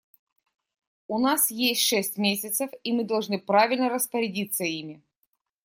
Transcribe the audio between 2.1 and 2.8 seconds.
месяцев,